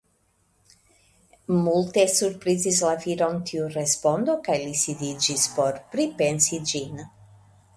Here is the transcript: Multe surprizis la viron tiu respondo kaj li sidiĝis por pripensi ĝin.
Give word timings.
Multe 1.65 2.05
surprizis 2.13 2.79
la 2.87 2.93
viron 3.03 3.37
tiu 3.51 3.67
respondo 3.75 4.37
kaj 4.49 4.57
li 4.63 4.73
sidiĝis 4.85 5.45
por 5.59 5.79
pripensi 5.93 6.61
ĝin. 6.73 7.07